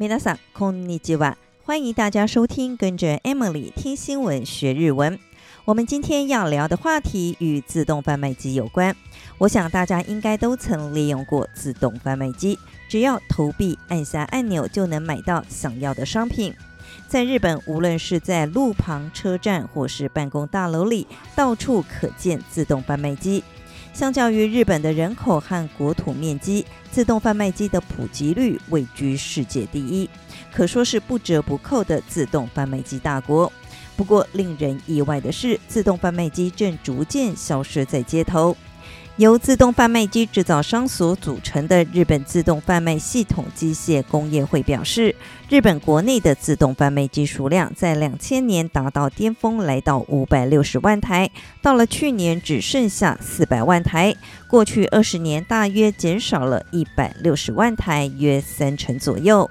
[0.00, 5.18] 皆さんこんにちは，欢迎大家收听，跟着 Emily 听新闻学日文。
[5.64, 8.94] 我们今天要聊的话题与自动贩卖机有关。
[9.38, 12.58] 我想大家应该都曾利用过自动贩卖机，
[12.88, 16.54] 只要投币按下按钮就能买到想要的商品。
[17.08, 23.42] 在日本，无论是在路旁、车站或是办公大楼里，到处可见自动贩卖机。
[23.93, 30.09] 相较于日本的人口和国土面积，自动贩卖机的普及率位居世界第一，
[30.51, 33.51] 可说是不折不扣的自动贩卖机大国。
[33.97, 38.55] 不过，令人意外的是，自动贩卖机正逐渐消失在街头。
[39.21, 45.15] 由自动贩卖机制造商所组成的日本自动贩卖系统机械工业会表示，
[45.47, 51.29] 日本国内的自动贩卖机数量在两千年达到巅峰，来到五百六十万台，
[51.61, 54.15] 到了去年只剩下四百万台，
[54.49, 59.47] 过去二十年大约减少了一百六十万台，约三成左右。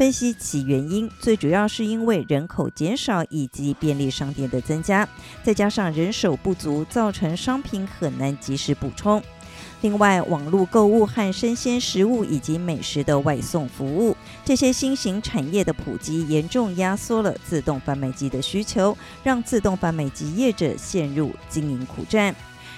[0.00, 5.06] 分析其原因，最主要是因为人口减少以及便利商店的增加，
[5.42, 9.22] 再加上人手不足，造成商品很难及时补充。
[9.82, 22.34] 另外，网络购物和生鲜食物以及美食的外送服务，这些新型产业的普及，严重压缩了自动贩卖机的需求，让自动贩卖机业者陷入经营苦战。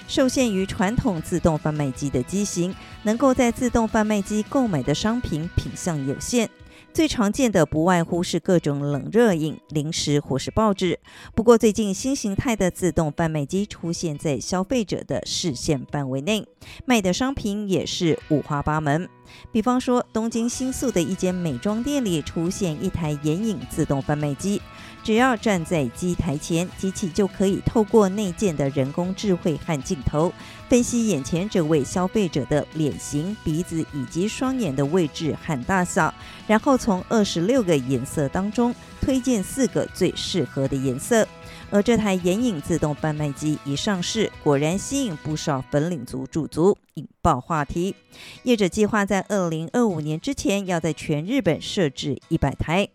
[0.09, 6.49] 受限于传统自动贩卖机的机型，能够在自动贩卖机购买的商品品相有限。
[6.93, 10.99] 最常见的不外乎是各种冷热饮、零食或是报纸。
[11.33, 16.45] 不过，最近新形态的自动贩卖机出现在消费者的视线范围内，
[16.85, 19.09] 卖的商品也是五花八门。
[19.51, 24.61] 比方说，东京新宿的一间美妆店里出现一台眼影自动贩卖机，
[25.03, 30.31] 只要站在机台前，机器就可以透过内建的人工智慧和镜头，
[30.69, 36.13] 分析眼前这位消费者的脸型、鼻子以及双眼的位置和大小，
[36.47, 41.27] 然后从二十六个颜色当中推荐四个最适合的颜色。
[41.73, 47.95] 而这台眼影自动贩卖机一上市，果然吸引不少粉领族驻足，引爆话题。
[48.43, 52.87] 业者计划在二零二五年之前要在全日本设置一百台。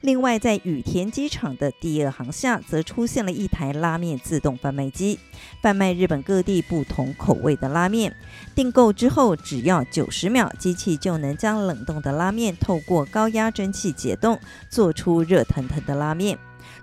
[0.00, 5.20] 另外，在羽田机场的第二航厦，则出现了一台拉面自动贩卖机，
[5.62, 8.12] 贩卖日本各地不同口味的拉面。
[8.56, 14.36] 订购之后，只要九十秒，机器就能将冷冻的拉面透过高压蒸汽解冻，
[14.68, 16.36] 做出热腾腾的拉面。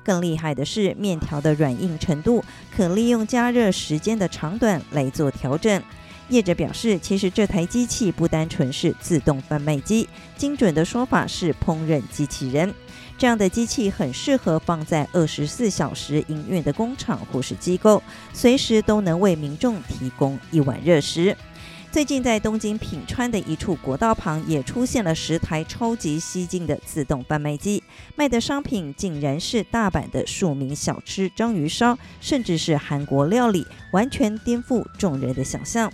[0.04, 2.44] 更厉害的是，面条的软硬程度
[2.76, 5.82] 可利用加热时间的长短来做调整。
[6.30, 10.08] 业者表示，其实这台机器不单纯是自动贩卖机，
[10.38, 12.74] 精准的说法是烹饪机器人。
[13.18, 18.02] 这样的机器很适合放在二十四小时营运的工厂或是机构，
[18.34, 21.36] 随时都能为民众提供一碗热食。
[21.94, 27.84] 最近，在东京品川的一处国道旁，也出现了十台超级吸睛的自动贩卖机，
[28.16, 35.94] 卖的商品竟然是大阪的庶民小吃章鱼烧，甚至是韩国料理，完全颠覆众人的想象。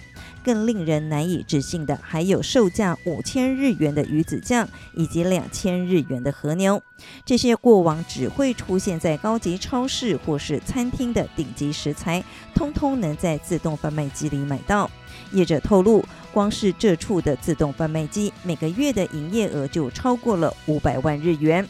[0.54, 6.82] 更令人难以置信的，还有售价五千日元的鱼子酱，以及两千日元的和牛。
[7.24, 12.24] 这些过往只会出现在高级超市或是餐厅的顶级食材，
[12.56, 14.90] 通通能在自动贩卖机里买到。
[15.34, 21.64] 业者透露，光是这处的自动贩卖机，每个月的营业额就超过了五百万日元。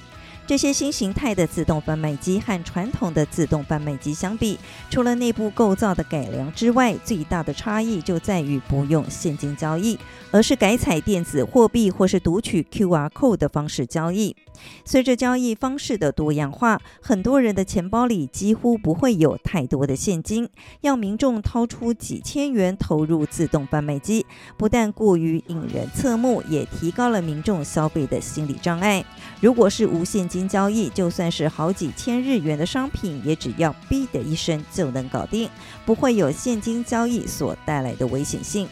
[0.50, 4.58] 这些新形态的自动贩卖机和传统的自动贩卖机相比，
[4.90, 9.96] 除了内部构造的改良之外，最大的差异就在于不用现金交易，
[10.32, 14.36] 而是改采电子货币或是读取 QR code 的方式交易。
[14.84, 20.50] 随着交易方式的多样化，很多人的钱包里几乎不会有太多的现金，
[20.82, 24.26] 要民众掏出几千元投入自动贩卖机，
[24.58, 29.06] 不但过于引人侧目，也提高了民众消费的心理障碍。
[29.40, 30.39] 如果是无现金。
[30.48, 35.50] 交易就算是好几千日元的商品，也只要哔的一声就能搞定，
[35.86, 38.68] 不会有现金交易所带来的危险性。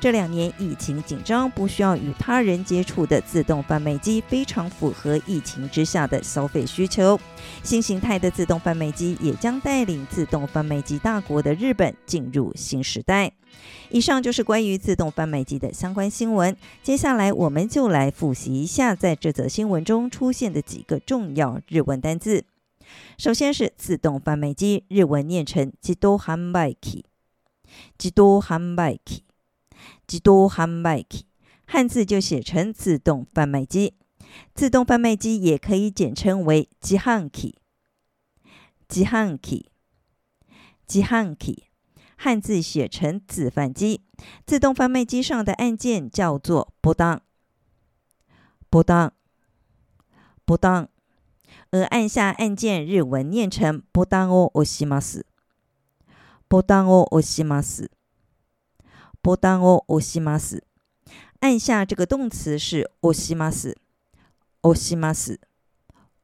[0.00, 7.18] 这两年疫情紧张，不需要与他人接触的自动贩卖机非常符合疫情之下的消费需求。
[7.64, 13.32] 新形态的自动贩卖机也将带领自动贩卖机大国的日本进入新时代。
[13.90, 16.56] 以上就是关于自动贩卖机的相关新闻。
[16.84, 22.44] 接下来我们就来复习一下在这则新闻中出现的几个重要日文单字。
[23.18, 27.04] 首先是自动贩卖机，日文念成“自动販売機”。
[27.98, 29.24] 自动販売機
[30.07, 31.25] 自动贩卖机，
[31.65, 33.95] 汉字就写成自动贩卖机。
[34.55, 37.55] 自动贩卖机也可以简称为自贩机。
[38.87, 39.69] 自贩机，
[40.85, 41.65] 自贩机，
[42.15, 44.01] 汉字写成自贩机。
[44.45, 47.21] 自动贩卖机上的按键叫做ボタン。
[48.69, 49.11] ボタン，
[50.45, 50.87] ボタン，
[51.71, 55.25] 而按下按键日文念成ボタンを押します。
[56.49, 57.91] ボタンを押します。
[59.21, 60.63] ボタンを押します。
[61.39, 63.77] 按下这个动词是押します。
[64.61, 65.39] 押します。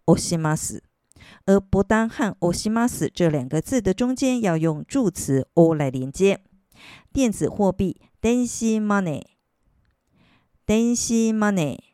[0.05, 0.83] 押します。
[1.45, 6.41] 而ボタン和押します这两个字的中间要用助词を来连接。
[7.11, 9.23] 电子货币电子マネー。
[10.65, 11.89] 电子マネー。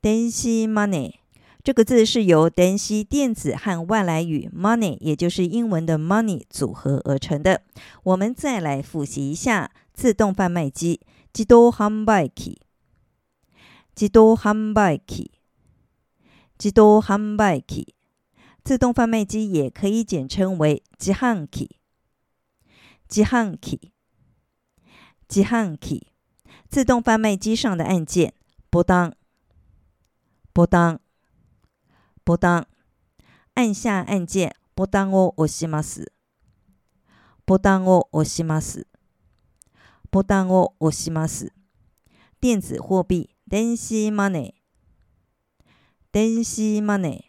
[0.00, 1.21] 电子マネー
[1.62, 7.62] 这个字是由电子电子和外来语 money，也就是英文的 money 组合而成的。
[8.04, 11.00] 我们再来复习一下自动贩卖机，
[11.32, 12.60] 自动贩売机，
[13.94, 15.32] 自动贩売机，
[16.56, 17.94] 自动贩売机。
[18.64, 21.76] 自动贩卖机也可以简称为自贩机，
[23.08, 23.92] 自贩机，
[25.26, 26.08] 自贩机。
[26.68, 28.34] 自动贩卖机上的按键，
[28.70, 29.12] ボタン。
[30.52, 30.98] ボタン、
[32.24, 32.66] ボタン，
[33.54, 36.12] 按下按键，ボタンを押します。
[37.46, 38.86] ボタンを押します。
[40.10, 41.52] ボタンを押します。
[42.40, 44.52] 电子货币、电子マネー、
[46.12, 47.22] 电子マネー、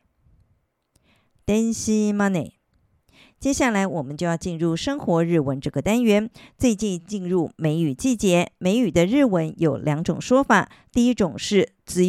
[1.45, 2.51] 电子マネー。
[3.39, 6.29] 接下来我们就要进入生活日文这个单元。
[6.57, 12.03] 最近进入梅雨季节，梅雨的日文有两种说法，第一种是梅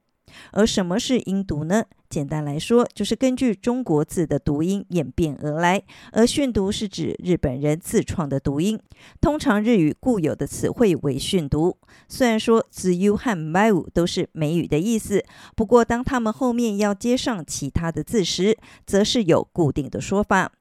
[0.51, 1.83] 而什么是音读呢？
[2.09, 5.81] 简单来说，就是根据中国字的读音演变而来。
[6.11, 8.77] 而训读是指日本人自创的读音，
[9.21, 11.77] 通常日语固有的词汇为训读。
[12.09, 15.23] 虽然说“子”、“u” 和 m a u 都是美语的意思，
[15.55, 20.51] 不过当他们后面要接上其他的字时，则是有固定的说法。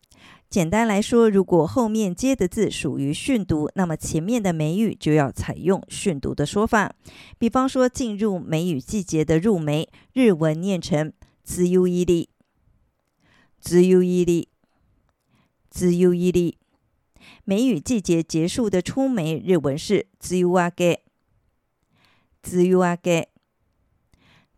[0.50, 6.96] 简单来说，如果后面接的字属于训读，那么前面的梅雨就要采用训读的说法。
[7.38, 11.12] 比方说，进入梅雨季节的入梅，日文念成“
[11.58, 12.28] 梅雨入り”，“
[13.70, 14.48] 梅雨入り”，“
[15.74, 16.56] 梅雨入り”。
[17.44, 21.00] 梅雨季节结束的出梅，日文是“梅雨明け”，“
[22.44, 23.26] 梅雨明け”，“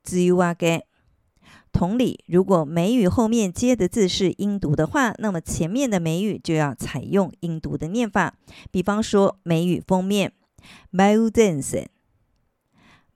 [0.04, 0.82] 梅雨明け”。
[1.73, 8.35] 同理，如果美语后面接的字是音读的话，那么前面的美语就要采用音读的念法。
[8.71, 10.33] 比方说，美语封面
[10.91, 11.89] b i o d e n s e n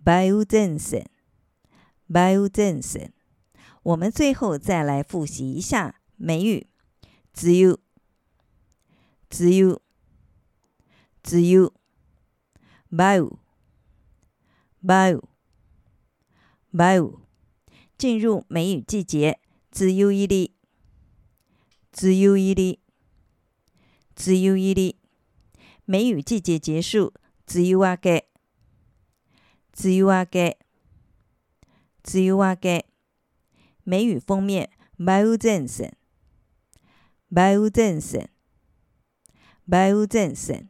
[0.03, 1.09] b i o d e n s e n
[2.13, 3.13] b i o d e n s e n
[3.83, 6.67] 我们最后再来复习一下美语
[7.35, 7.79] ，z 有，u
[9.31, 9.81] z
[11.23, 11.73] 只 u
[12.89, 13.39] b i u
[14.81, 15.29] b i o
[16.73, 17.26] b i o
[17.98, 19.40] 进入梅雨季节，
[19.72, 20.52] 梅雨入り，
[21.92, 22.80] 梅雨入り，
[24.16, 24.96] 梅雨入り。
[25.86, 27.14] 梅雨季节结束，
[27.48, 28.24] 梅雨明け，
[29.76, 30.56] 梅雨明け，
[32.04, 32.86] 梅雨明け。
[33.84, 35.98] 梅雨锋面，梅雨前线，
[37.30, 38.30] 梅雨前线，
[39.66, 40.70] 梅雨前线。